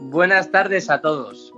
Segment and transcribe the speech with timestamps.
[0.00, 1.52] Buenas tardes a todos.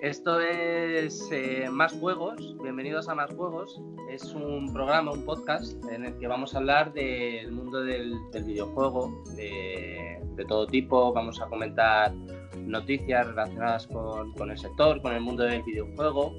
[0.00, 2.56] Esto es eh, Más Juegos.
[2.62, 3.78] Bienvenidos a Más Juegos.
[4.10, 9.22] Es un programa, un podcast en el que vamos a hablar del mundo del, videojuego,
[9.36, 10.18] de,
[10.48, 11.12] todo tipo.
[11.12, 12.14] Vamos a comentar
[12.56, 16.32] noticias relacionadas con, el sector, con el mundo del videojuego.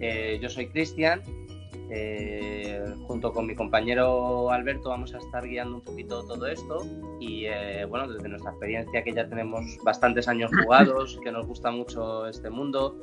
[0.00, 1.22] Eh, yo soy Cristian
[1.92, 6.86] eh, junto con mi compañero Alberto vamos a estar guiando un poquito todo esto
[7.18, 11.72] y eh, bueno, desde nuestra experiencia que ya tenemos bastantes años jugados, que nos gusta
[11.72, 13.00] mucho este mundo,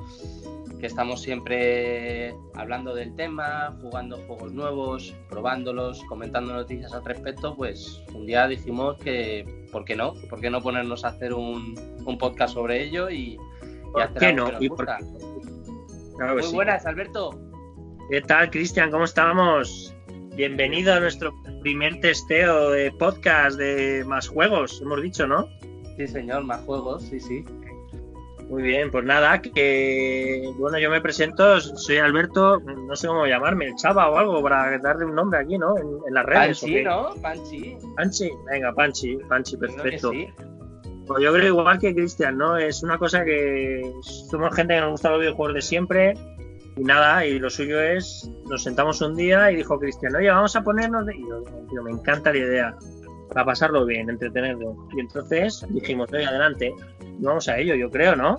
[0.79, 8.01] que estamos siempre hablando del tema, jugando juegos nuevos, probándolos, comentando noticias al respecto, pues
[8.13, 10.13] un día dijimos que, ¿por qué no?
[10.29, 11.75] ¿Por qué no ponernos a hacer un,
[12.17, 13.37] podcast sobre ello y,
[14.01, 14.45] hacer algo no?
[14.45, 14.99] que nos gusta?
[16.19, 17.46] Muy buenas, Alberto.
[18.09, 18.89] ¿Qué tal, Cristian?
[18.89, 19.93] ¿Cómo estamos?
[20.37, 25.49] Bienvenido a nuestro primer testeo de podcast de Más Juegos, hemos dicho, ¿no?
[25.97, 27.43] Sí, señor, Más Juegos, sí, sí.
[28.47, 33.65] Muy bien, pues nada, que bueno, yo me presento, soy Alberto, no sé cómo llamarme,
[33.65, 35.75] el Chava o algo, para darle un nombre aquí, ¿no?
[35.77, 36.61] En, las redes.
[36.61, 37.09] Panchi, ¿no?
[37.21, 37.77] Panchi.
[37.97, 40.11] Panchi, venga, Panchi, Panchi, perfecto.
[41.07, 42.55] Pues yo creo igual que Cristian, ¿no?
[42.55, 46.13] Es una cosa que somos gente que nos gusta los videojuegos de siempre,
[46.77, 50.55] y nada, y lo suyo es, nos sentamos un día y dijo Cristian, oye, vamos
[50.55, 51.15] a ponernos de...
[51.15, 51.21] Y
[51.73, 52.75] yo, me encanta la idea,
[53.29, 54.75] para pasarlo bien, entretenerlo.
[54.95, 56.73] Y entonces dijimos, oye, adelante,
[57.19, 58.37] vamos a ello, yo creo, ¿no?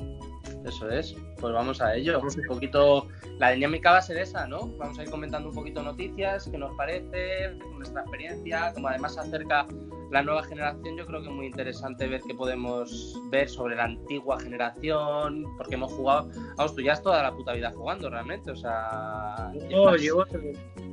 [0.65, 2.21] Eso es, pues vamos a ello.
[2.21, 3.09] Un poquito,
[3.39, 4.69] la dinámica va a ser esa, ¿no?
[4.77, 9.21] Vamos a ir comentando un poquito noticias, qué nos parece, nuestra experiencia, como además se
[9.21, 9.67] acerca
[10.11, 13.85] la nueva generación, yo creo que es muy interesante ver qué podemos ver sobre la
[13.85, 18.51] antigua generación, porque hemos jugado, vamos, tú ya has toda la puta vida jugando realmente,
[18.51, 19.53] o sea...
[19.69, 20.25] Yo llevo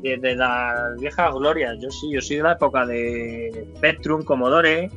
[0.02, 4.90] desde las viejas glorias, yo sí, yo soy de la época de Spectrum, Commodore,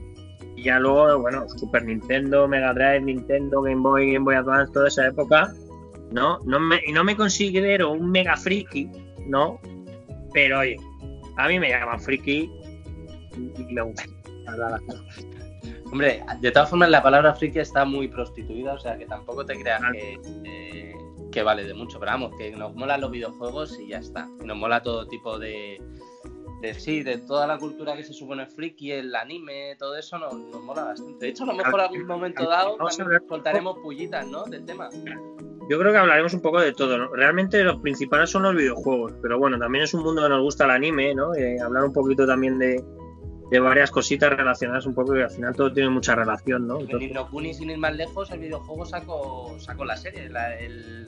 [0.59, 4.89] y ya luego, bueno, Super Nintendo, Mega Drive, Nintendo, Game Boy, Game Boy Advance, toda
[4.89, 5.55] esa época,
[6.11, 6.41] ¿no?
[6.47, 8.91] no me, y no me considero un mega friki,
[9.27, 9.61] ¿no?
[10.33, 10.77] Pero oye,
[11.36, 12.51] a mí me llaman friki
[13.57, 14.05] y me gusta.
[15.92, 19.57] Hombre, de todas formas la palabra friki está muy prostituida, o sea que tampoco te
[19.61, 20.92] creas que,
[21.30, 24.29] que vale de mucho, pero vamos, que nos molan los videojuegos y ya está.
[24.45, 25.80] nos mola todo tipo de,
[26.61, 30.35] de sí, de toda la cultura que se supone friki, el anime, todo eso nos,
[30.35, 31.27] mola bastante.
[31.27, 32.77] De hecho, a lo mejor en algún momento dado
[33.29, 34.45] contaremos pullitas, ¿no?
[34.45, 34.89] Del tema.
[35.70, 37.14] Yo creo que hablaremos un poco de todo.
[37.14, 40.64] Realmente los principales son los videojuegos, pero bueno, también es un mundo que nos gusta
[40.64, 41.35] el anime, ¿no?
[41.35, 42.83] Eh, hablar un poquito también de,
[43.51, 46.81] de varias cositas relacionadas un poco y al final todo tiene mucha relación, ¿no?
[46.81, 50.31] En Kuni, sin ir más lejos, el videojuego sacó, sacó la serie,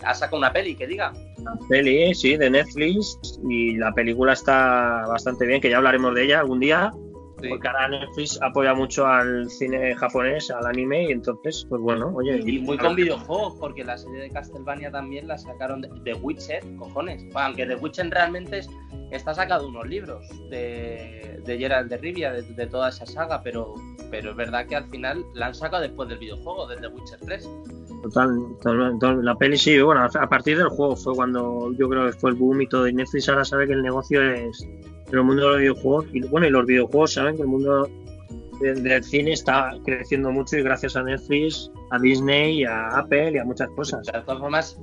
[0.03, 1.13] ha sacado una peli, que diga.
[1.39, 3.19] Una peli, sí, de Netflix
[3.49, 6.93] y la película está bastante bien, que ya hablaremos de ella algún día.
[7.49, 12.41] Porque ahora Netflix apoya mucho al cine japonés, al anime, y entonces, pues bueno, oye.
[12.45, 16.63] Y muy con videojuegos, porque la serie de Castlevania también la sacaron de, de Witcher,
[16.77, 17.25] cojones.
[17.35, 18.71] aunque The Witcher realmente es,
[19.11, 23.75] está sacado unos libros de, de Gerald de Rivia, de, toda esa saga, pero,
[24.11, 27.51] pero es verdad que al final la han sacado después del videojuego, desde Witcher 3.
[28.03, 32.13] Total, total, la peli sí, bueno, a partir del juego fue cuando yo creo que
[32.13, 34.67] fue el boom y todo, y Netflix ahora sabe que el negocio es
[35.17, 37.89] el mundo de los videojuegos, y bueno, y los videojuegos saben que el mundo
[38.61, 43.45] del, cine está creciendo mucho y gracias a Netflix, a Disney, a Apple y a
[43.45, 44.07] muchas cosas.
[44.07, 44.79] De todas formas,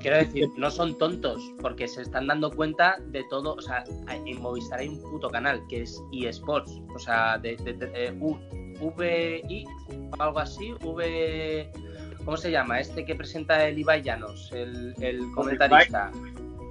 [0.00, 3.54] quiero decir, no son tontos porque se están dando cuenta de todo.
[3.54, 8.12] O sea, en Movistar hay un puto canal que es eSports, o sea, de, de,
[8.80, 9.64] VI,
[10.18, 11.70] algo así, V.
[12.24, 12.80] ¿Cómo se llama?
[12.80, 16.10] Este que presenta el Ibai Llanos, el, el comentarista.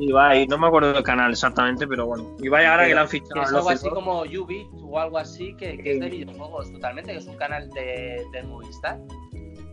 [0.01, 2.35] Ibai, no me acuerdo del canal exactamente, pero bueno.
[2.39, 3.43] Ibai ahora que, le han fichado.
[3.43, 7.27] Es algo así como Ubit o algo así, que, es de videojuegos totalmente, que es
[7.27, 8.99] un canal de, de Movistar.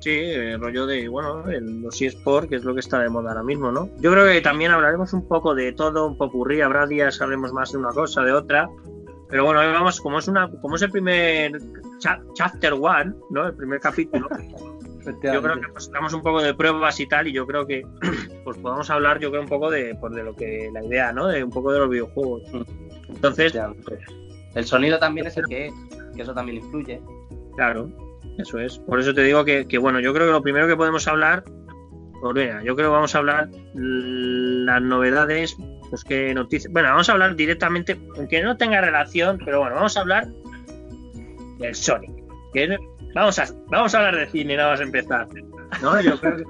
[0.00, 3.30] Sí, el rollo de, bueno, el, los eSports, que es lo que está de moda
[3.30, 3.88] ahora mismo, ¿no?
[4.00, 7.72] Yo creo que también hablaremos un poco de todo, un popurrí, habrá días hablemos más
[7.72, 8.68] de una cosa, de otra.
[9.28, 11.52] Pero bueno, vamos, como es una, como es el primer
[12.34, 13.46] chapter one, ¿no?
[13.46, 14.28] El primer capítulo.
[15.22, 17.82] yo creo que pues, damos un poco de pruebas y tal, y yo creo que
[18.48, 21.26] pues podamos hablar, yo creo, un poco de, pues, de lo que la idea, ¿no?
[21.26, 22.44] De un poco de los videojuegos.
[23.06, 23.52] Entonces,
[24.54, 25.74] el sonido también es el que es,
[26.16, 26.98] que eso también influye.
[27.56, 27.90] Claro,
[28.38, 28.78] eso es.
[28.78, 31.44] Por eso te digo que, bueno, yo creo que lo primero que podemos hablar,
[32.22, 35.54] pues yo creo que vamos a hablar las novedades,
[35.90, 36.72] pues que noticias.
[36.72, 40.26] Bueno, vamos a hablar directamente, aunque no tenga relación, pero bueno, vamos a hablar
[41.58, 42.12] del Sonic.
[42.54, 42.78] Que
[43.14, 45.28] Vamos a, vamos a hablar de cine, nada más empezar.
[45.82, 46.00] ¿no?
[46.00, 46.44] Yo creo que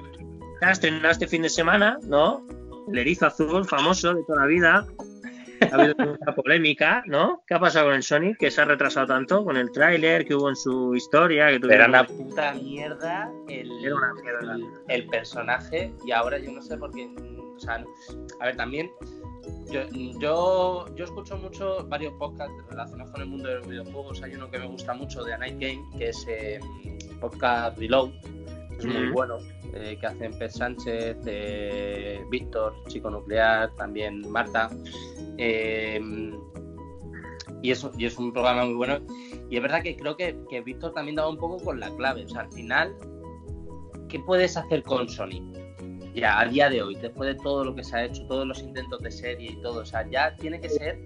[0.60, 2.46] ha estrenado este fin de semana, ¿no?
[2.90, 4.86] El erizo azul, famoso de toda la vida.
[5.70, 7.42] ha habido mucha polémica, ¿no?
[7.46, 8.38] ¿Qué ha pasado con el Sonic?
[8.38, 11.48] Que se ha retrasado tanto con el tráiler que hubo en su historia.
[11.48, 13.70] Que Era una puta mierda el,
[14.88, 17.08] El, personaje y ahora yo no sé por qué.
[17.56, 17.84] O sea,
[18.40, 18.90] a ver, también
[19.70, 19.82] yo,
[20.20, 24.22] yo, yo, escucho mucho varios podcasts relacionados con el mundo de los videojuegos.
[24.22, 26.60] Hay uno que me gusta mucho de A Night Game, que es eh,
[27.20, 28.37] podcast Reload.
[28.78, 29.38] Es muy bueno.
[29.74, 34.70] Eh, que hacen Pet Sánchez, eh, Víctor, Chico Nuclear, también Marta.
[35.36, 36.00] Eh,
[37.62, 38.98] y, eso, y es un programa muy bueno.
[39.50, 42.24] Y es verdad que creo que, que Víctor también daba un poco con la clave.
[42.24, 42.94] O sea, al final,
[44.08, 45.42] ¿qué puedes hacer con Sony?
[46.14, 48.60] Ya, a día de hoy, después de todo lo que se ha hecho, todos los
[48.60, 50.98] intentos de serie y todo, o sea, ya tiene que ser,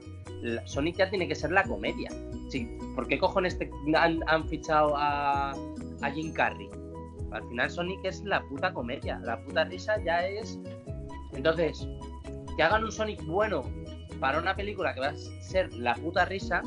[0.64, 2.10] Sonic ya tiene que ser la comedia.
[2.48, 3.58] Sí, ¿Por qué cojones
[3.94, 5.50] han, han, fichado a,
[6.00, 6.70] a Jim Carrey?
[7.32, 10.58] Al final Sonic es la puta comedia, la puta risa ya es...
[11.34, 11.88] Entonces,
[12.56, 13.62] que hagan un Sonic bueno
[14.20, 16.62] para una película que va a ser la puta risa,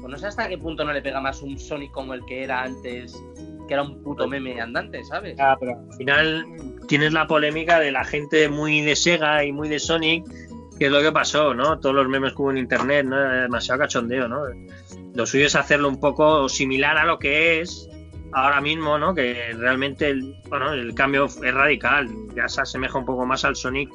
[0.00, 2.44] pues no sé hasta qué punto no le pega más un Sonic como el que
[2.44, 3.20] era antes,
[3.66, 5.36] que era un puto meme andante, ¿sabes?
[5.38, 6.46] Ah, pero al final
[6.86, 10.24] tienes la polémica de la gente muy de Sega y muy de Sonic,
[10.78, 11.78] que es lo que pasó, ¿no?
[11.80, 13.16] Todos los memes que hubo en internet, ¿no?
[13.18, 14.42] demasiado cachondeo, ¿no?
[15.14, 17.88] Lo suyo es hacerlo un poco similar a lo que es,
[18.32, 19.14] ahora mismo, ¿no?
[19.14, 23.56] Que realmente el, bueno, el cambio es radical, ya se asemeja un poco más al
[23.56, 23.90] Sonic.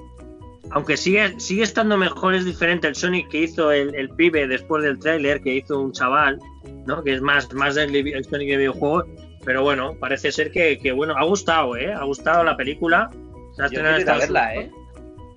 [0.72, 4.84] Aunque sigue, sigue estando mejor, es diferente el Sonic que hizo el, el pibe después
[4.84, 6.40] del tráiler, que hizo un chaval,
[6.86, 7.04] ¿no?
[7.04, 7.92] Que es más, más del
[8.24, 9.06] Sonic de videojuego.
[9.44, 11.92] Pero bueno, parece ser que, que, bueno, ha gustado, ¿eh?
[11.92, 13.10] Ha gustado la película.
[13.54, 14.48] Se ha estrenado en Estados Unidos.
[14.56, 14.72] ¿eh?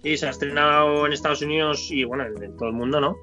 [0.02, 3.16] Sí, se ha estrenado en Estados Unidos y bueno, en todo el mundo, ¿no?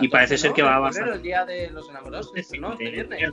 [0.00, 1.08] Y parece ser que va a pasar.
[1.08, 2.72] el día de los enamorados, ¿no?
[2.72, 3.32] Este viernes.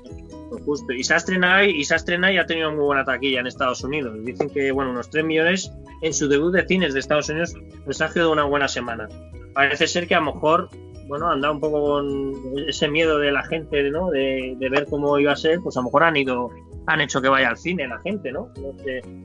[0.66, 0.94] Justo.
[0.94, 3.48] Y se ha estrenado y se ha estrenado y ha tenido muy buena taquilla en
[3.48, 4.14] Estados Unidos.
[4.24, 5.72] Dicen que, bueno, unos 3 millones
[6.02, 7.56] en su debut de cines de Estados Unidos
[7.88, 9.08] les ha sido una buena semana.
[9.54, 10.70] Parece ser que a lo mejor,
[11.08, 12.34] bueno, anda un poco con
[12.68, 14.10] ese miedo de la gente, ¿no?
[14.10, 16.52] De, de ver cómo iba a ser, pues a lo mejor han ido
[16.88, 18.52] han hecho que vaya al cine la gente, ¿no?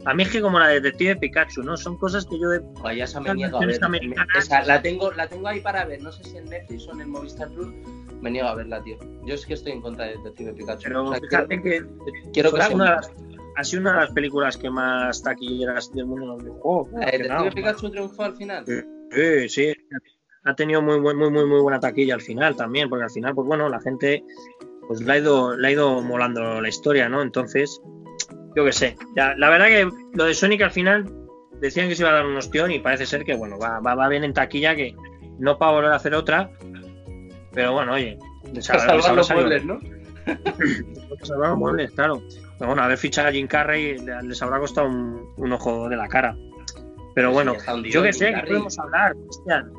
[0.05, 1.77] a mí es que como la detective Pikachu, ¿no?
[1.77, 2.61] Son cosas que yo de...
[2.83, 3.79] Vaya, esa me niego a ver.
[4.37, 7.01] Esa, la, tengo, la tengo ahí para ver, no sé si en Netflix o en
[7.01, 7.69] el Movistar Plus,
[8.21, 8.99] me niego a verla, tío.
[9.25, 10.83] Yo es que estoy en contra de detective Pikachu.
[10.85, 11.85] Pero fíjate que,
[12.33, 13.01] quiero que una
[13.57, 16.89] ha sido una de las películas que más taquilleras del mundo en los videojuegos.
[17.11, 18.65] ¿El detective Pikachu triunfó al final?
[19.11, 19.73] Sí, sí.
[20.45, 23.49] Ha tenido muy, muy, muy, muy buena taquilla al final también, porque al final, pues
[23.49, 24.23] bueno, la gente
[24.87, 27.23] pues le ha ido, le ha ido molando la historia, ¿no?
[27.23, 27.81] Entonces,
[28.55, 28.97] yo qué sé.
[29.17, 31.05] Ya, la verdad que lo de Sonic al final
[31.61, 34.09] decían que se iba a dar un ostión y parece ser que, bueno, va, va,
[34.09, 34.95] bien en taquilla, que
[35.39, 36.51] no para volver a hacer otra,
[37.53, 38.19] pero bueno, oye.
[38.61, 39.79] salvar los muebles, ¿no?
[41.23, 42.23] salvar los muebles, claro.
[42.59, 46.09] Pero bueno, haber fichado a Jim Carrey les habrá costado un, un ojo de la
[46.09, 46.37] cara.
[47.17, 49.17] Pero bueno, yo que sé, ¿qué podemos hablar?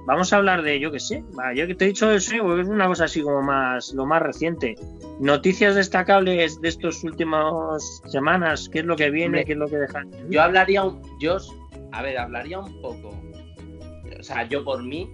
[0.07, 1.23] vamos a hablar de, yo que sé,
[1.55, 4.73] yo que te he dicho eso, es una cosa así como más, lo más reciente.
[5.19, 9.45] Noticias destacables de estos últimos semanas, ¿qué es lo que viene?
[9.45, 10.09] ¿Qué es lo que dejan?
[10.31, 11.37] Yo hablaría, un, yo,
[11.91, 13.09] a ver, hablaría un poco,
[14.19, 15.07] o sea, yo por mí,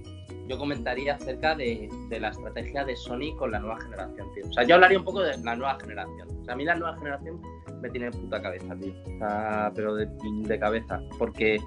[0.47, 4.47] yo comentaría acerca de, la estrategia de Sony con la nueva generación, tío.
[4.47, 6.29] O sea, yo hablaría un poco de la nueva generación.
[6.39, 7.41] O sea, a mí la nueva generación
[7.81, 8.93] me tiene puta cabeza, tío.
[9.13, 10.07] O sea, pero de,
[10.47, 11.01] de cabeza.
[11.19, 11.59] Porque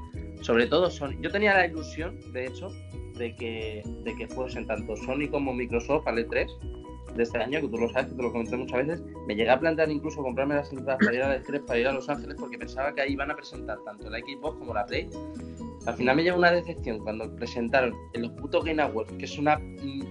[0.42, 1.20] sobre todo Sony.
[1.20, 2.70] Yo tenía la ilusión, de hecho,
[3.16, 6.48] de que, de que fuesen tanto Sony como Microsoft al E3
[7.14, 9.04] de este año, que tú lo sabes, que te lo comenté muchas veces.
[9.26, 11.92] Me llegué a plantear incluso comprarme las entradas para ir al E3, para ir a
[11.92, 15.08] Los Ángeles, porque pensaba que ahí iban a presentar tanto la Xbox como la Play.
[15.86, 19.38] Al final me lleva una decepción cuando presentaron en los putos Game Awards, que es
[19.38, 19.60] una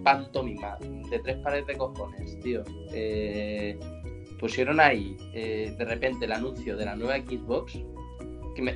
[0.04, 0.78] pantomima
[1.10, 2.64] de tres pares de cojones, tío.
[2.94, 3.78] Eh,
[4.40, 7.78] pusieron ahí eh, de repente el anuncio de la nueva Xbox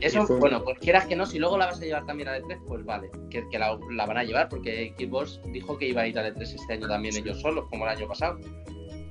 [0.01, 2.59] eso, bueno, pues quieras que no, si luego la vas a llevar también a E3,
[2.67, 6.27] pues vale, que, la, van a llevar, porque Xbox dijo que iba a ir a
[6.27, 8.37] E3 este año también ellos solos, como el año pasado.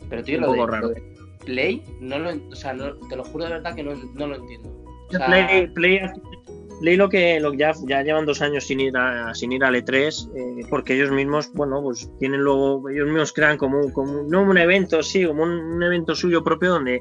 [0.08, 1.02] Pero tío, lo de,
[1.44, 2.76] Play, no lo, o sea,
[3.08, 4.84] te lo juro de verdad que no, lo entiendo.
[5.26, 6.00] Play,
[6.80, 9.75] Play, lo que lo, ya, ya llevan dos años sin ir a, sin ir al
[9.75, 14.42] E3, eh, porque ellos mismos, bueno, pues tienen luego, ellos mismos crean como, como no
[14.42, 17.00] un evento, sí, como un evento suyo propio donde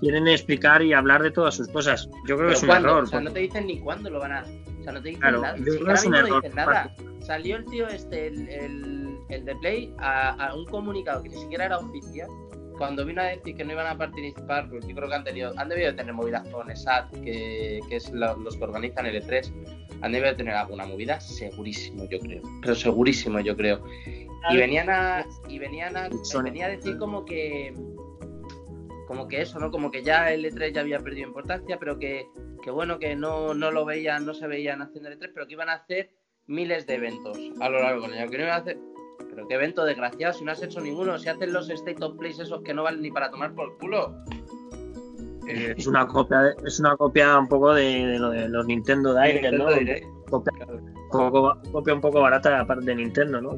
[0.00, 2.08] quieren explicar y hablar de todas sus cosas.
[2.26, 3.04] Yo creo que es un error.
[3.04, 4.44] O sea, no te dicen ni cuándo lo van a.
[4.80, 5.56] O sea, no te dicen nada.
[5.56, 6.94] Yo creo que es un error, no nada.
[7.20, 11.66] Salió el tío este, el, el, el de Play, a, un comunicado que ni siquiera
[11.66, 12.28] era oficial.
[12.78, 15.52] Cuando vino a decir que no iban a participar, pues yo creo que han tenido,
[15.56, 19.52] han debido tener movidas con ESAT, que, que es los que organizan el E3,
[20.00, 23.82] han debido tener alguna movida, segurísimo yo creo, pero segurísimo yo creo.
[24.50, 26.08] Y venían a, y venían a,
[26.42, 27.74] venía a decir como que,
[29.08, 29.70] como que eso, ¿no?
[29.70, 32.28] Como que ya el E3 ya había perdido importancia, pero que,
[32.62, 35.54] que bueno, que no, no lo veían, no se veían haciendo el E3, pero que
[35.54, 36.10] iban a hacer
[36.46, 38.30] miles de eventos a lo largo del año.
[38.30, 38.78] Que no hacer...
[39.30, 42.38] Pero qué evento desgraciado, si no has hecho ninguno, si hacen los State of Plays
[42.38, 44.14] esos que no valen ni para tomar por culo.
[45.48, 49.54] Eh, es una copia, es una copia un poco de, lo de los Nintendo Direct,
[49.54, 49.68] ¿no?
[50.28, 50.52] Copia,
[51.72, 53.56] copia, un poco barata aparte de Nintendo, ¿no?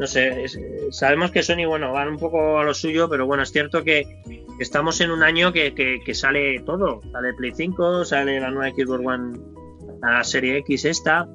[0.00, 0.46] No sé,
[0.92, 4.06] sabemos que Sony, bueno, van un poco a lo suyo, pero bueno, es cierto que
[4.58, 7.02] estamos en un año que, que, sale todo.
[7.12, 9.38] Sale Play 5, sale la nueva Xbox One,
[10.00, 11.28] la serie X esta,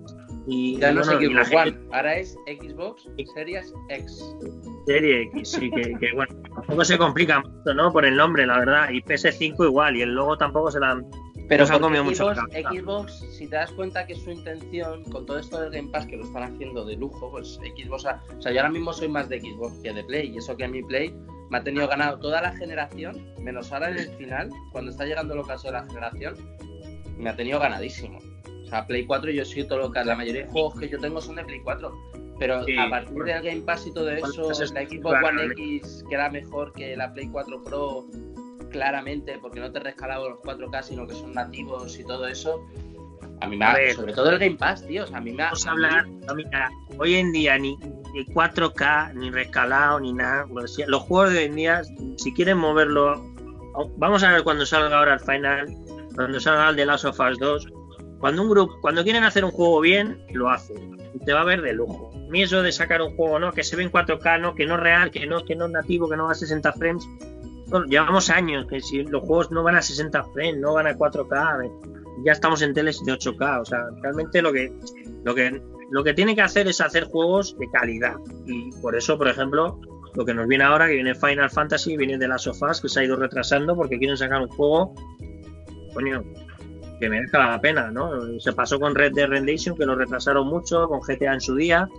[0.48, 4.36] y, ya no es Xbox One, ahora es Xbox Series X.
[4.88, 7.94] Serie X, sí, que, bueno, tampoco se complica mucho, ¿no?
[7.94, 8.90] Por el nombre, la verdad.
[8.90, 11.06] Y PS5 igual, y el logo tampoco se la han
[11.80, 12.34] comido mucho.
[12.34, 16.18] Xbox, si te das cuenta que su intención, con todo esto del Game Pass que
[16.18, 19.40] lo están haciendo de lujo, pues Xbox, o sea, yo ahora mismo soy más de
[19.40, 21.14] Xbox que de Play, y eso que a mi Play
[21.50, 25.34] me ha tenido ganado toda la generación, menos ahora en el final, cuando está llegando
[25.34, 26.36] el ocaso de la generación,
[27.18, 28.20] me ha tenido ganadísimo.
[28.66, 31.00] O sea, Play 4 yo soy todo lo que la mayoría de juegos que yo
[31.00, 31.94] tengo son de Play 4.
[32.38, 36.74] Pero a partir del Game Pass y todo eso, la Xbox One X queda mejor
[36.74, 38.06] que la Play 4 Pro
[38.70, 42.66] claramente, porque no te rescalado los 4K, sino que son nativos y todo eso.
[43.42, 45.06] A mí me ha, sobre todo el Game Pass, tío.
[45.14, 46.06] a mí me ha, Vamos a hablar,
[46.98, 50.46] hoy en día ni 4K, ni rescalado, ni nada.
[50.88, 51.82] Los juegos de hoy en día,
[52.18, 53.22] si quieren moverlo,
[53.98, 55.68] vamos a ver cuando salga ahora el final,
[56.16, 57.68] cuando salga el de Last of Us 2,
[58.20, 60.98] cuando un grupo, cuando quieren hacer un juego bien, lo hacen.
[61.26, 62.12] Te va a ver de lujo.
[62.30, 63.52] Ni eso de sacar un juego, ¿no?
[63.52, 64.56] Que se ve en 4K, ¿no?
[64.56, 66.74] Que no es real, que no, que no es nativo, que no va a 60
[66.74, 67.08] frames.
[67.88, 71.72] Llevamos años que si los juegos no van a 60 frames, no van a 4K,
[72.24, 73.62] ya estamos en teles de 8K.
[73.62, 74.72] O sea, realmente lo que,
[75.24, 78.16] lo que, lo que tiene que hacer es hacer juegos de calidad.
[78.46, 79.80] Y por eso, por ejemplo,
[80.16, 83.00] lo que nos viene ahora, que viene Final Fantasy, viene de las sofás, que se
[83.00, 84.94] ha ido retrasando porque quieren sacar un juego,
[85.94, 86.24] coño,
[87.00, 88.40] que merezca la pena, ¿no?
[88.40, 91.90] Se pasó con Red Dead Redemption, que lo retrasaron mucho, con GTA en su día,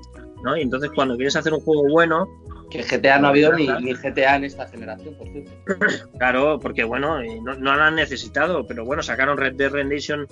[0.43, 0.57] ¿no?
[0.57, 2.29] Y entonces cuando quieres hacer un juego bueno...
[2.71, 5.53] Que GTA no ha habido ni, GTA en esta generación, por cierto.
[6.19, 10.27] Claro, porque bueno, eh, no, no lo han necesitado, pero bueno, sacaron Red Dead Redemption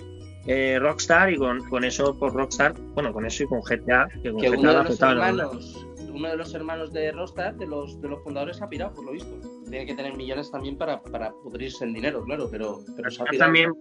[0.47, 4.31] eh, Rockstar y con, con, eso, por Rockstar, bueno, con eso y con GTA, que,
[4.31, 8.09] con GTA uno, de los hermanos, uno de los hermanos de Rockstar, de los, de
[8.09, 9.31] los fundadores, ha pirado, por lo visto.
[9.69, 13.27] Tiene que tener millones también para, para pudrirse en dinero, claro, pero, pero se ha
[13.39, 13.73] También,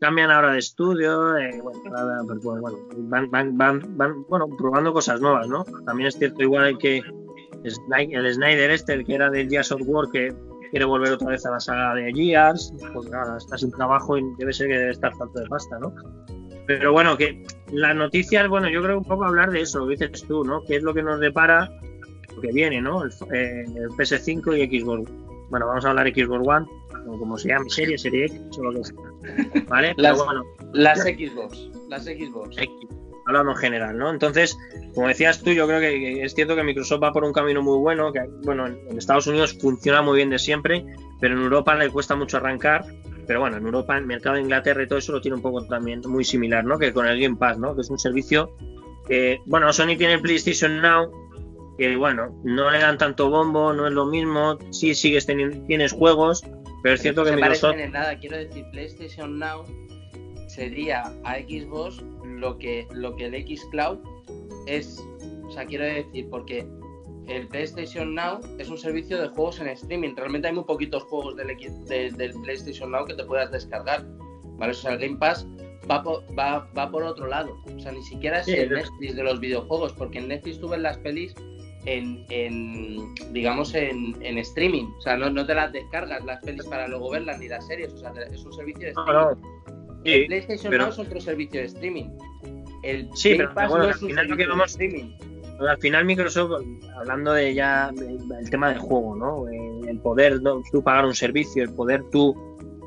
[0.00, 1.80] cambian ahora de estudio, eh, bueno,
[2.42, 5.64] bueno, van, van, van, bueno, probando cosas nuevas, ¿no?
[5.84, 7.02] También es cierto igual que
[7.64, 10.32] el Snyder este, el que era del Gears of War, que
[10.70, 14.22] quiere volver otra vez a la saga de Gears, pues nada, está sin trabajo y
[14.38, 15.94] debe ser que debe estar falta de pasta, ¿no?
[16.66, 20.24] Pero bueno, que las noticias, bueno, yo creo un poco hablar de eso, lo dices
[20.26, 20.62] tú, ¿no?
[20.64, 21.70] ¿Qué es lo que nos depara
[22.34, 23.04] lo que viene, ¿no?
[23.04, 25.10] El, eh, el PS5 y Xbox.
[25.50, 26.66] Bueno, vamos a hablar de Xbox One,
[27.04, 29.64] como se llama, serie, serie X o lo que sea.
[29.68, 29.94] ¿Vale?
[29.98, 30.18] las,
[30.72, 32.56] las Xbox, las Xbox.
[33.26, 34.10] Hablando en general, ¿no?
[34.10, 34.58] Entonces,
[34.94, 37.78] como decías tú, yo creo que, es cierto que Microsoft va por un camino muy
[37.78, 40.84] bueno, que bueno, en Estados Unidos funciona muy bien de siempre,
[41.20, 42.84] pero en Europa le cuesta mucho arrancar.
[43.26, 45.64] Pero bueno, en Europa, el mercado de Inglaterra y todo eso lo tiene un poco
[45.64, 46.78] también muy similar, ¿no?
[46.78, 47.74] Que con el Game Pass, ¿no?
[47.74, 48.52] Que es un servicio
[49.06, 51.10] que, bueno, Sony tiene el PlayStation Now,
[51.78, 55.92] que bueno, no le dan tanto bombo, no es lo mismo, sí sigues teniendo, tienes
[55.92, 56.44] juegos,
[56.82, 57.76] pero es cierto que Microsoft...
[57.76, 59.64] en nada, quiero decir, PlayStation Now
[60.48, 62.02] sería a Xbox
[62.42, 63.98] lo que, lo que el X Cloud
[64.66, 65.02] es.
[65.46, 66.66] O sea, quiero decir, porque
[67.28, 70.14] el PlayStation Now es un servicio de juegos en streaming.
[70.16, 71.56] Realmente hay muy poquitos juegos del,
[72.16, 74.04] del PlayStation Now que te puedas descargar.
[74.58, 74.72] ¿Vale?
[74.72, 75.46] O sea, el Game Pass
[75.90, 77.56] va por, va, va por otro lado.
[77.74, 80.80] O sea, ni siquiera es el Netflix de los videojuegos, porque en Netflix tú ves
[80.80, 81.34] las pelis
[81.86, 84.86] en, digamos, en, streaming.
[84.98, 87.92] O sea, no, no, te las descargas las pelis para luego verlas ni las series.
[87.92, 89.52] O sea, es un servicio de streaming.
[90.04, 92.10] El PlayStation no es otro servicio de streaming.
[92.82, 95.12] El sí, pero, bueno, al final lo que vamos streaming.
[95.60, 96.64] Al final Microsoft,
[96.96, 97.92] hablando de ya
[98.40, 99.48] el tema del juego, ¿no?
[99.48, 100.40] El poder
[100.72, 102.34] tú pagar un servicio, el poder tú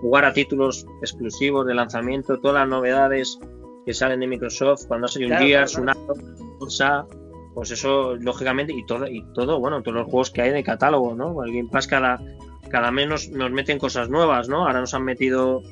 [0.01, 3.39] jugar a títulos exclusivos de lanzamiento, todas las novedades
[3.85, 5.91] que salen de Microsoft, cuando sale un Gears, un
[6.59, 7.05] cosa
[7.55, 11.15] pues eso, lógicamente, y todo, y todo, bueno, todos los juegos que hay de catálogo,
[11.15, 11.41] ¿no?
[11.41, 12.21] El Game Pass cada,
[12.69, 14.67] cada menos nos meten cosas nuevas, ¿no?
[14.67, 15.63] Ahora nos han metido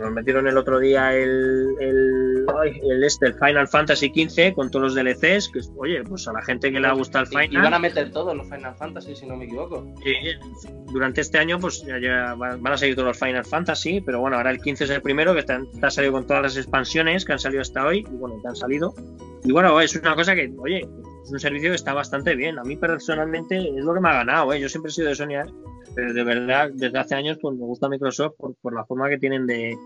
[0.00, 2.46] nos metieron el otro día el, el,
[2.90, 6.42] el, este, el Final Fantasy XV con todos los DLCs, que oye, pues a la
[6.42, 7.52] gente que le gusta el Final...
[7.52, 9.86] Y van a meter todos los Final Fantasy, si no me equivoco.
[10.92, 14.50] durante este año pues ya, van a salir todos los Final Fantasy, pero bueno, ahora
[14.50, 17.38] el 15 es el primero, que está, ha salido con todas las expansiones que han
[17.38, 18.94] salido hasta hoy, y bueno, que han salido.
[19.44, 20.86] Y bueno, es una cosa que, oye,
[21.24, 22.58] es un servicio que está bastante bien.
[22.58, 24.60] A mí personalmente es lo que me ha ganado, ¿eh?
[24.60, 25.42] Yo siempre he sido de Sony,
[25.94, 29.18] pero de verdad, desde hace años pues me gusta Microsoft por, por la forma que
[29.18, 29.76] tienen de,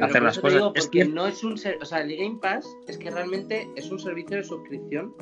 [0.00, 0.62] hacer las cosas.
[0.74, 3.98] es que no es un, o sea, el Game Pass es que realmente es un
[3.98, 5.14] servicio de suscripción,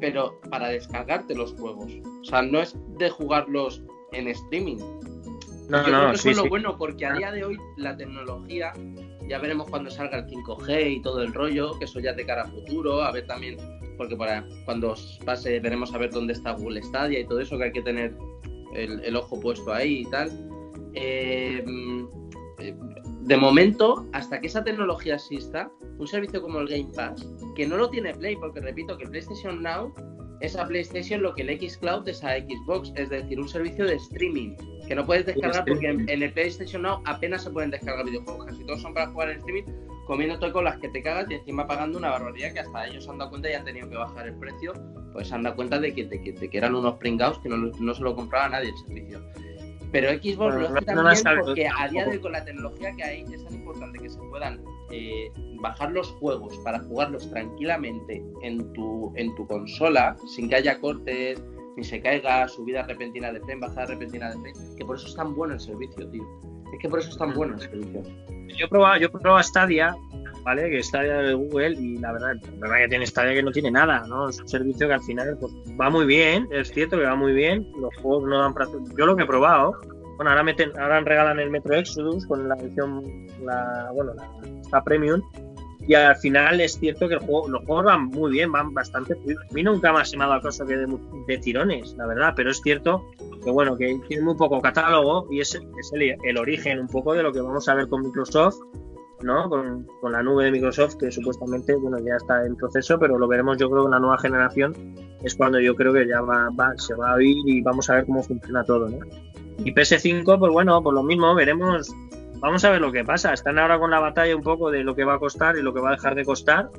[0.00, 1.92] pero para descargarte los juegos.
[2.22, 4.78] O sea, no es de jugarlos en streaming.
[5.68, 7.96] No, Yo no, creo que eso es lo bueno, porque a día de hoy la
[7.96, 8.72] tecnología,
[9.28, 12.42] ya veremos cuando salga el 5G y todo el rollo, que eso ya de cara
[12.42, 13.56] a futuro, a ver también,
[13.96, 17.64] porque para cuando pase veremos a ver dónde está Google Stadia y todo eso, que
[17.64, 18.14] hay que tener
[18.74, 20.30] el, ojo puesto ahí y tal.
[20.94, 21.64] Eh,
[23.22, 27.76] de momento, hasta que esa tecnología exista, un servicio como el Game Pass, que no
[27.76, 29.92] lo tiene Play, porque repito que PlayStation Now
[30.40, 33.94] es a PlayStation lo que el Xcloud es a Xbox, es decir, un servicio de
[33.94, 34.56] streaming
[34.88, 38.64] que no puedes descargar porque en, el PlayStation Now apenas se pueden descargar videojuegos, casi
[38.64, 39.62] todos son para jugar en streaming,
[40.06, 43.18] comiéndote con las que te cagas y encima pagando una barbaridad que hasta ellos han
[43.18, 44.72] dado cuenta y han tenido que bajar el precio,
[45.12, 48.02] pues se han dado cuenta de que, que, eran unos pringados que no, no se
[48.02, 49.20] lo compraba nadie el servicio.
[49.92, 53.24] Pero Xbox lo hace también porque a día de hoy con la tecnología que hay
[53.30, 54.58] es tan importante que se puedan
[54.90, 60.80] eh, bajar los juegos para jugarlos tranquilamente en tu, en tu consola sin que haya
[60.80, 61.44] cortes,
[61.76, 65.14] ni se caiga, subida repentina de frame, bajada repentina de frame, que por eso es
[65.14, 66.24] tan bueno el servicio, tío.
[66.72, 68.02] Es que por eso es tan bueno el servicio.
[68.56, 69.94] Yo he probado, yo he probado Stadia,
[70.42, 70.70] ¿vale?
[70.70, 73.70] Que Stadia de Google y la verdad, la verdad que tiene Stadia que no tiene
[73.70, 74.28] nada, ¿no?
[74.28, 77.32] Es un servicio que al final pues, va muy bien, es cierto que va muy
[77.32, 78.66] bien, los juegos no dan para...
[78.96, 79.78] Yo lo que he probado,
[80.16, 84.12] bueno, ahora, meten, ahora regalan el Metro Exodus con la edición, la, bueno,
[84.70, 85.22] la, Premium,
[85.86, 89.14] y al final es cierto que el juego, los juegos van muy bien, van bastante
[89.14, 93.04] A mí nunca me ha dado caso que de, tirones, la verdad, pero es cierto
[93.42, 97.14] que bueno, que tiene muy poco catálogo y es, es el, el, origen un poco
[97.14, 98.58] de lo que vamos a ver con Microsoft
[99.22, 99.48] ¿no?
[99.48, 103.58] Con, la nube de Microsoft, que supuestamente bueno, ya está en proceso, pero lo veremos
[103.58, 104.74] yo creo en la nueva generación,
[105.22, 108.06] es cuando yo creo que ya va, se va a oír y vamos a ver
[108.06, 108.88] cómo funciona todo.
[108.88, 108.98] ¿no?
[109.58, 111.94] Y PS5, pues bueno, pues lo mismo, veremos,
[112.40, 113.32] vamos a ver lo que pasa.
[113.32, 115.72] Están ahora con la batalla un poco de lo que va a costar y lo
[115.72, 116.70] que va a dejar de costar.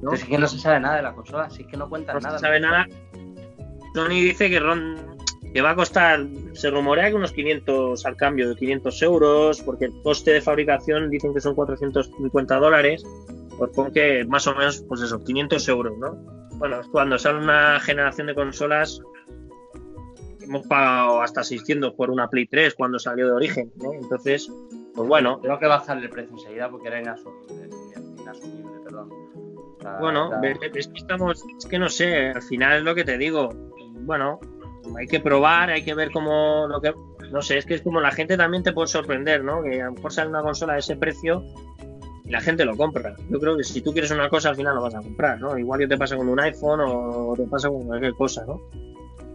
[0.00, 0.12] ¿no?
[0.12, 2.32] Es que no se sabe nada de la consola, así que no cuentan nada.
[2.32, 2.86] No se sabe nada.
[3.94, 5.11] Sony dice que Ron
[5.52, 9.86] que va a costar, se rumorea que unos 500 al cambio, de 500 euros, porque
[9.86, 13.04] el coste de fabricación dicen que son 450 dólares,
[13.58, 16.14] pues pon que más o menos, pues eso, 500 euros, ¿no?
[16.56, 19.02] Bueno, cuando sale una generación de consolas,
[20.40, 23.92] hemos pagado hasta 600 por una Play 3 cuando salió de origen, ¿no?
[23.92, 24.50] Entonces,
[24.94, 25.38] pues bueno.
[25.40, 27.68] Tengo que bajar el precio enseguida porque era inasumible,
[28.20, 29.10] inasumible perdón.
[30.00, 33.50] bueno, es que estamos, es que no sé, al final es lo que te digo.
[34.04, 34.40] Bueno,
[34.98, 36.92] hay que probar, hay que ver cómo lo que
[37.30, 39.62] no sé, es que es como la gente también te puede sorprender, ¿no?
[39.62, 41.44] Que a lo mejor sale una consola de ese precio
[42.24, 43.16] y la gente lo compra.
[43.30, 45.56] Yo creo que si tú quieres una cosa al final lo vas a comprar, ¿no?
[45.56, 48.60] Igual que te pasa con un iPhone o te pasa con cualquier cosa, ¿no?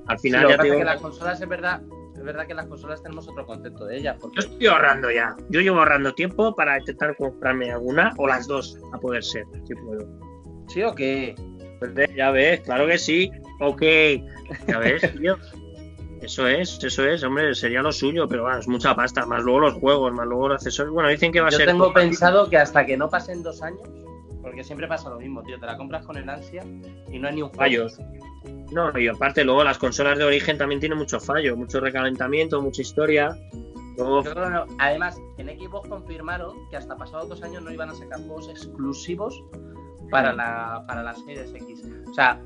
[0.07, 0.77] Al final ya te digo...
[0.77, 1.81] que las consolas es verdad,
[2.15, 4.17] es verdad que las consolas tenemos otro concepto de ellas.
[4.19, 4.41] Porque...
[4.41, 5.35] Yo estoy ahorrando ya.
[5.49, 9.75] Yo llevo ahorrando tiempo para intentar comprarme alguna o las dos, a poder ser, si
[9.75, 10.07] puedo.
[10.67, 11.35] ¿Sí o qué?
[12.15, 13.31] Ya ves, claro que sí.
[13.59, 13.81] Ok,
[14.67, 15.37] ya ves, tío.
[16.21, 19.59] Eso es, eso es, hombre, sería lo suyo, pero bueno, es mucha pasta, más luego
[19.59, 20.93] los juegos, más luego los accesorios.
[20.93, 21.67] Bueno, dicen que va a Yo ser.
[21.67, 23.87] Yo tengo pensado que hasta que no pasen dos años,
[24.41, 26.63] porque siempre pasa lo mismo, tío, te la compras con el ansia
[27.11, 27.87] y no hay ni un fallo.
[28.71, 32.81] No, y aparte luego las consolas de origen también tienen mucho fallo, mucho recalentamiento, mucha
[32.81, 33.37] historia.
[34.79, 39.43] además, en Xbox confirmaron que hasta pasados dos años no iban a sacar juegos exclusivos
[40.09, 41.83] para la, para las Series X.
[42.09, 42.41] O sea,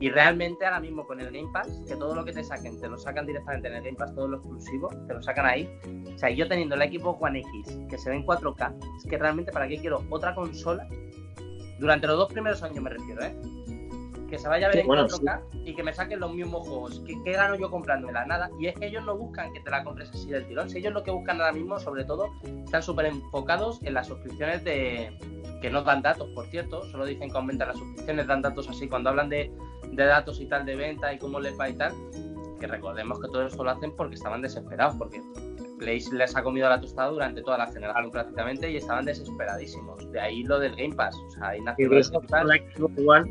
[0.00, 2.88] y realmente ahora mismo con el Game Pass, que todo lo que te saquen, te
[2.88, 5.68] lo sacan directamente en el Game Pass, todo lo exclusivo, te lo sacan ahí.
[6.14, 9.18] O sea, yo teniendo el equipo One X, que se ve en 4K, es que
[9.18, 10.86] realmente para qué quiero otra consola,
[11.78, 13.34] durante los dos primeros años me refiero, ¿eh?
[14.28, 17.02] Que se vaya a ver en 4K y que me saquen los mismos juegos.
[17.06, 18.24] ¿Qué, ¿Qué, gano yo comprándomela?
[18.24, 18.50] Nada.
[18.58, 20.70] Y es que ellos no buscan que te la compres así del tirón.
[20.70, 22.30] Si ellos lo que buscan ahora mismo, sobre todo,
[22.64, 25.16] están súper enfocados en las suscripciones de,
[25.64, 28.86] que no dan datos, por cierto, solo dicen que aumentan las suscripciones, dan datos así.
[28.86, 29.50] Cuando hablan de,
[29.92, 31.94] datos y tal, de venta y cómo les va y tal,
[32.60, 35.22] que recordemos que todo esto lo hacen porque estaban desesperados, porque
[35.78, 40.10] Play les ha comido la tostada durante toda la generación prácticamente y estaban desesperadísimos.
[40.12, 41.16] De ahí lo del Game Pass.
[41.16, 41.88] O sea, ahí nació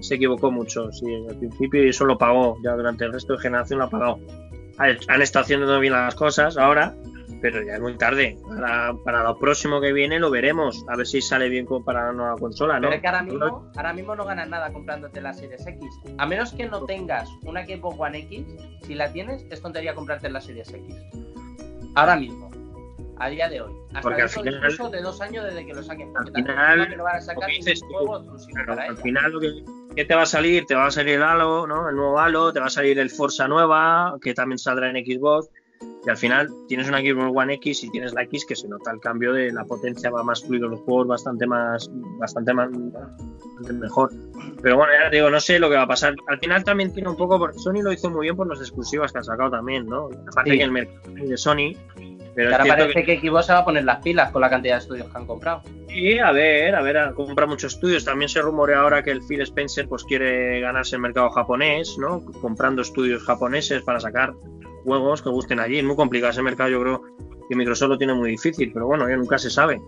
[0.01, 3.39] se equivocó mucho, sí, al principio y eso lo pagó, ya durante el resto de
[3.39, 4.19] generación lo ha pagado.
[4.77, 6.95] Han estado haciendo bien las cosas ahora,
[7.41, 8.37] pero ya es muy tarde.
[8.47, 12.13] Para, para, lo próximo que viene lo veremos, a ver si sale bien para la
[12.13, 12.87] nueva consola, ¿no?
[12.87, 15.85] Pero es que ahora mismo, ahora mismo no ganas nada comprándote la Series X.
[16.17, 18.47] A menos que no tengas una Xbox One X,
[18.81, 20.95] si la tienes, es tontería comprarte la Series X.
[21.95, 22.51] Ahora mismo.
[23.17, 23.73] A día de hoy.
[23.89, 26.11] Hasta porque al final, de dos años desde que lo saquen.
[26.17, 27.49] Al final, que van a sacar
[28.89, 31.89] al final lo que, te va a salir, te va a salir el Halo, ¿no?
[31.89, 35.49] El nuevo Halo, te va a salir el Forza nueva, que también saldrá en Xbox
[36.05, 38.91] Y al final tienes una Xbox One X y tienes la X que se nota
[38.91, 41.89] el cambio de la potencia, va más fluido los juegos, bastante más,
[42.19, 44.11] bastante más bastante mejor.
[44.61, 46.15] Pero bueno, ya te digo, no sé lo que va a pasar.
[46.27, 49.13] Al final también tiene un poco, porque Sony lo hizo muy bien por las exclusivas
[49.13, 50.09] que ha sacado también, ¿no?
[50.31, 50.57] Aparte Sí.
[50.57, 51.73] que el mercado de Sony.
[52.35, 53.19] Pero ahora parece que...
[53.19, 55.61] Xbox se va a poner las pilas con la cantidad de estudios que han comprado.
[55.87, 58.03] Sí, a ver, a ver, ha comprado muchos estudios.
[58.03, 62.25] También se rumorea ahora que el Phil Spencer pues quiere ganarse el mercado japonés, ¿no?
[62.41, 64.33] Comprando estudios japoneses para sacar
[64.83, 65.79] juegos que gusten allí.
[65.79, 67.01] Es muy complicado ese mercado, yo creo
[67.49, 69.81] que Microsoft lo tiene muy difícil, pero bueno, nunca se sabe.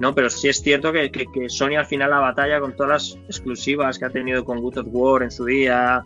[0.00, 2.90] No, pero sí es cierto que, que- que Sony al final la batalla con todas
[3.16, 6.02] las exclusivas que ha tenido con Good of War en su día,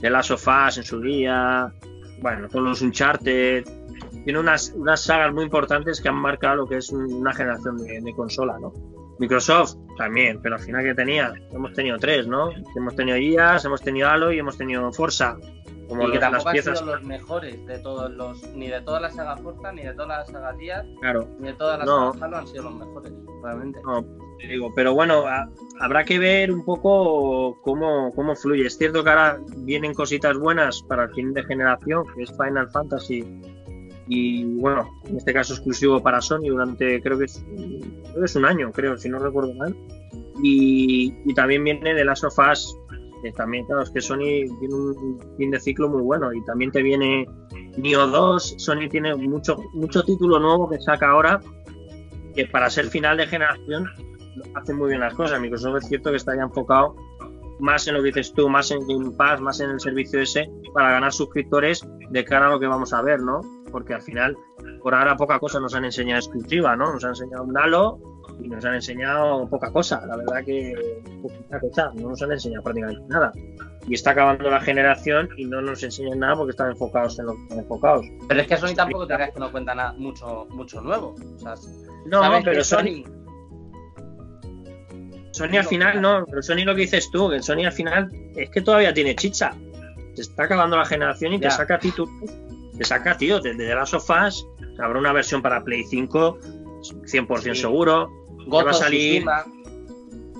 [0.00, 1.72] The Last of Us en su día,
[2.20, 3.64] bueno, todos los Uncharted,
[4.24, 7.78] tiene unas, unas sagas muy importantes que han marcado lo que es un- una generación
[7.78, 8.72] de, de consola, ¿no?
[9.22, 12.50] Microsoft también, pero al final que tenía, hemos tenido tres, ¿no?
[12.76, 15.36] Hemos tenido IAS, hemos tenido Halo y hemos tenido Forza.
[15.88, 18.68] Como y que los- las tampoco han piezas, sido los mejores de todos los, ni
[18.68, 21.28] de toda la saga Forza, ni de toda la saga Gears, claro.
[21.38, 22.12] ni de todas las No.
[22.14, 23.12] sagas Halo han sido los mejores,
[23.44, 23.80] realmente.
[23.84, 24.02] No,
[24.40, 25.48] te digo, pero bueno, a-
[25.80, 28.66] habrá que ver un poco cómo, cómo fluye.
[28.66, 32.70] Es cierto que ahora vienen cositas buenas para el fin de generación, que es Final
[32.70, 33.22] Fantasy.
[34.08, 38.36] Y bueno, en este caso exclusivo para Sony durante, creo que es, creo que es
[38.36, 39.74] un año, creo, si no recuerdo mal.
[40.42, 42.76] Y, también viene de Last of Us,
[43.22, 46.32] que también, claro, es que Sony tiene un fin de ciclo muy bueno.
[46.32, 47.26] Y también te viene
[47.76, 51.40] Nioh 2, Sony tiene mucho, mucho título nuevo que saca ahora,
[52.34, 53.86] que para ser final de generación
[54.54, 55.40] hace muy bien las cosas.
[55.40, 56.96] Microsoft es cierto que está ya enfocado
[57.62, 60.50] más en lo que dices tú, más en Game Pass, más en el servicio ese,
[60.74, 63.40] para ganar suscriptores de cara a lo que vamos a ver, ¿no?
[63.72, 64.36] Porque al final,
[64.82, 66.92] por ahora poca cosa nos han enseñado exclusiva, ¿no?
[66.92, 67.98] Nos han enseñado un Halo
[68.40, 72.62] y nos han enseñado poca cosa, la verdad que poquita cosa, no nos han enseñado
[72.62, 73.32] prácticamente nada.
[73.88, 77.34] Y está acabando la generación y no nos enseñan nada porque están enfocados en lo
[77.34, 78.06] que están enfocados.
[78.28, 81.16] Pero es que Sony tampoco te creas que no cuenta nada, mucho, mucho nuevo.
[81.36, 81.54] O sea,
[82.06, 83.04] No, pero Sony,
[85.32, 88.50] Sony al final no, pero Sony lo que dices tú, que Sony al final es
[88.50, 89.50] que todavía tiene chicha.
[90.14, 92.10] Se está acabando la generación y te saca títulos,
[92.76, 94.46] te saca, tío, desde The Last of Us,
[94.80, 96.38] habrá una versión para Play 5,
[97.04, 97.60] 100% Sí.
[97.62, 98.08] seguro.
[98.46, 99.44] Gozo, va a salir- Tsushima,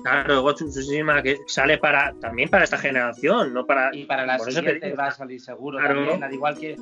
[0.03, 4.93] Claro, Tsushima que sale para también para esta generación, no para y para la siguiente
[4.95, 5.95] va a salir seguro Claro.
[5.95, 6.75] también, al igual que,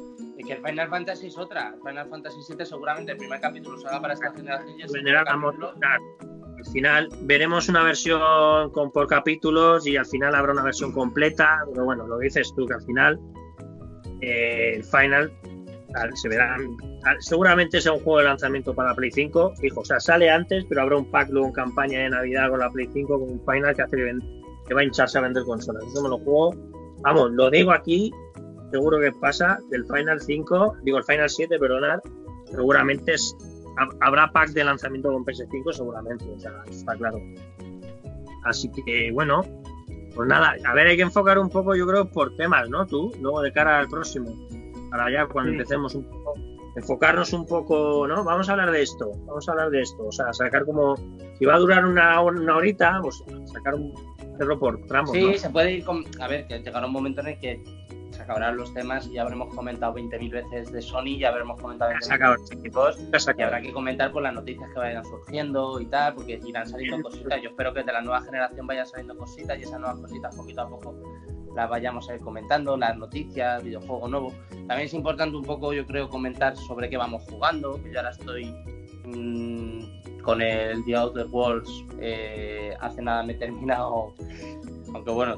[0.43, 1.75] que el Final Fantasy es otra.
[1.85, 5.73] Final Fantasy VII seguramente el primer capítulo salga para esta generación y el capítulo-.
[5.83, 11.59] Al final veremos una versión con por capítulos y al final habrá una versión completa.
[11.71, 13.19] Pero bueno, lo dices tú que al final
[14.21, 15.31] el final
[15.95, 16.55] al- se verá.
[16.55, 19.53] al- seguramente sea un juego de lanzamiento para Play 5.
[19.59, 22.59] Fijo, o sea, sale antes, pero habrá un pack luego en campaña de Navidad con
[22.59, 23.97] la Play 5 con un final que hace
[24.67, 25.83] que, va a hincharse a vender consolas.
[25.85, 26.55] Eso me lo juego.
[27.01, 28.11] Vamos, lo digo aquí.
[28.71, 31.99] Seguro que pasa del Final 5, digo el Final 7, perdonad,
[32.45, 33.15] seguramente
[33.99, 37.17] habrá pack de lanzamiento con PS5 seguramente, o sea, está claro.
[38.45, 39.41] Así que bueno,
[40.15, 42.85] pues nada, a ver, hay que enfocar un poco, yo creo, por temas, ¿no?
[42.85, 44.35] Tú, luego de cara al próximo,
[44.89, 45.55] para ya cuando Sí.
[45.57, 46.33] empecemos un poco,
[46.75, 48.23] enfocarnos un poco, ¿no?
[48.23, 50.95] Vamos a hablar de esto, vamos a hablar de esto, o sea, sacar como,
[51.37, 53.93] si va a durar una, una horita, pues sacar un
[54.35, 55.33] hacerlo por tramos, Sí, ¿no?
[55.37, 56.03] se puede ir con...
[56.19, 57.61] A ver, que llegará un momento en el que
[58.31, 61.97] acabarán los temas y ya habremos comentado 20.000 veces de Sony, ya habremos comentado Ya
[61.97, 62.99] 20.000 se acaba, veces de equipos
[63.37, 67.01] y habrá que comentar por las noticias que vayan surgiendo y tal, porque irán saliendo
[67.01, 67.41] cositas.
[67.41, 70.61] Yo espero que de la nueva generación vayan saliendo cositas y esas nuevas cositas poquito
[70.61, 70.95] a poco
[71.55, 74.33] las vayamos a ir comentando, las noticias, videojuego nuevo.
[74.49, 78.11] También es importante un poco, yo creo, comentar sobre qué vamos jugando, que yo ahora
[78.11, 78.45] estoy
[79.03, 84.13] mm, con el The Outer Worlds, eh, hace nada me he terminado,
[84.93, 85.35] aunque bueno,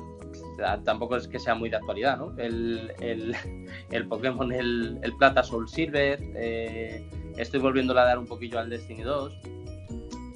[0.83, 2.33] tampoco es que sea muy de actualidad, ¿no?
[2.37, 3.35] El, el,
[3.91, 8.69] el Pokémon, el, el Plata Soul Silver, eh, estoy volviendo a dar un poquillo al
[8.69, 9.33] Destiny 2,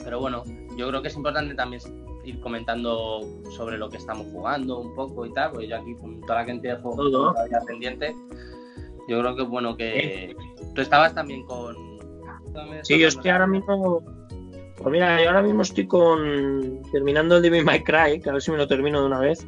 [0.04, 0.44] pero bueno,
[0.78, 1.82] yo creo que es importante también
[2.24, 3.22] ir comentando
[3.56, 6.46] sobre lo que estamos jugando un poco y tal, porque yo aquí con toda la
[6.46, 7.34] gente de juegos Todo.
[7.34, 8.14] todavía pendiente,
[9.08, 10.36] yo creo que es bueno que
[10.76, 11.76] tú estabas también con...
[12.84, 14.02] Sí, yo estoy ahora mismo.
[14.78, 16.82] Pues mira, yo ahora mismo estoy con.
[16.92, 19.46] terminando el Devil May Cry, que a ver si me lo termino de una vez.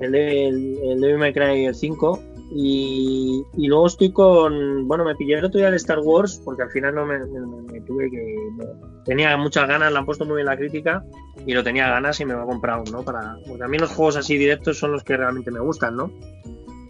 [0.00, 2.20] El, el, el Devil May Cry el 5.
[2.54, 4.86] Y, y luego estoy con.
[4.86, 7.80] Bueno, me pillé el otro día el Star Wars, porque al final no me, me-
[7.80, 8.36] tuve que.
[9.04, 11.02] tenía muchas ganas, le han puesto muy bien la crítica.
[11.44, 13.02] Y lo tenía ganas y me lo he comprado, ¿no?
[13.02, 16.10] Para, porque a mí los juegos así directos son los que realmente me gustan, ¿no?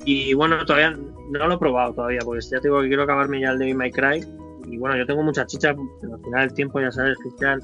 [0.04, 0.90] Y bueno, todavía
[1.30, 3.90] no lo he probado todavía, porque ya tengo que quiero acabarme ya el Devil May
[3.90, 4.24] Cry.
[4.70, 7.60] Y bueno, yo tengo mucha chicha, pero al final el tiempo, ya sabes, Cristian,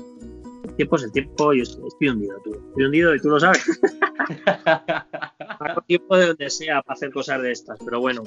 [0.64, 2.52] el tiempo es el tiempo y estoy hundido, tú.
[2.54, 3.80] Estoy hundido y tú lo sabes.
[5.86, 8.22] Tiempo de donde sea para hacer cosas de estas, pero bueno.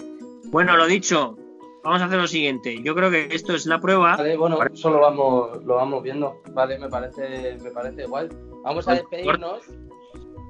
[0.46, 1.38] Bueno, lo dicho,
[1.84, 2.82] vamos a hacer lo siguiente.
[2.82, 4.18] Yo creo que esto es la prueba.
[4.18, 6.42] Vale, bueno, eso lo vamos, lo vamos viendo.
[6.52, 8.30] Vale, me parece, me parece igual.
[8.64, 9.62] Vamos a despedirnos.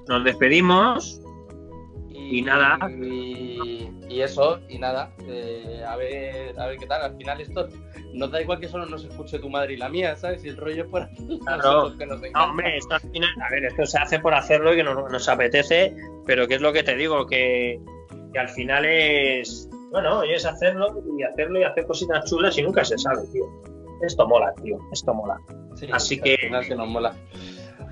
[0.07, 1.21] Nos despedimos.
[2.31, 2.77] Y, Y nada.
[2.91, 5.11] Y, y eso, y nada.
[5.27, 7.01] eh, a, ver, a ver qué tal.
[7.03, 7.69] Al final esto
[8.13, 10.41] nos da igual que solo nos escuche tu madre y la mía, ¿sabes?
[10.41, 11.09] Si el rollo fuera
[11.43, 11.57] Claro.
[11.57, 12.21] nosotros que nos.
[12.21, 15.11] No, hombre, esto al final, a ver, esto se hace por hacerlo y que nos,
[15.11, 17.79] nos apetece, pero que es lo que te digo, que,
[18.33, 22.63] que al final es, bueno, y es hacerlo y hacerlo y hacer cositas chulas y
[22.63, 23.43] nunca se sabe, tío.
[24.05, 25.38] Esto mola, tío, esto mola.
[25.75, 27.13] Sí, Así al que- final que nos mola.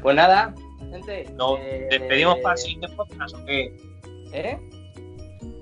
[0.01, 0.53] Pues nada,
[0.91, 1.25] gente.
[1.35, 3.73] ¿Nos eh, despedimos para el siguiente podcast o qué?
[4.33, 4.57] ¿Eh?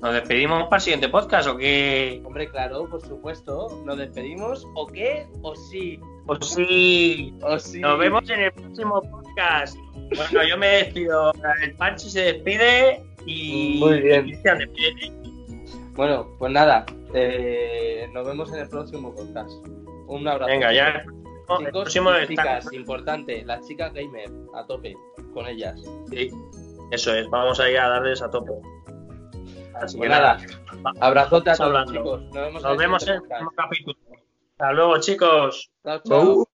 [0.02, 2.22] ¿Nos despedimos para el siguiente podcast o qué?
[2.26, 3.82] Hombre, claro, por supuesto.
[3.86, 4.66] ¿Nos despedimos?
[4.76, 5.28] ¿O qué?
[5.44, 6.00] ¿O sí?
[6.26, 7.80] Pues sí, ¿O sí?
[7.80, 9.78] nos vemos en el próximo podcast.
[10.16, 11.32] Bueno, yo me despido,
[11.64, 14.24] el Panchi se despide y Muy bien.
[14.24, 15.12] Cristian despide.
[15.94, 16.86] Bueno, pues nada.
[17.14, 19.52] eh, nos vemos en el próximo podcast.
[20.08, 20.52] Un abrazo.
[20.52, 20.88] Venga, ya.
[20.90, 24.96] El Chicos, próximo y está- chicas, importante, las chicas gamer, a tope,
[25.34, 25.82] con ellas.
[26.10, 26.30] Sí,
[26.92, 28.52] eso es, vamos a ir a darles a tope.
[29.76, 30.38] Así Pues que nada,
[31.00, 31.92] abrazote a todos, hablando.
[31.94, 32.22] chicos.
[32.24, 33.98] Nos vemos, Nos vemos en el próximo capítulo.
[34.52, 35.72] Hasta luego, chicos.
[35.84, 36.48] Chao, chao.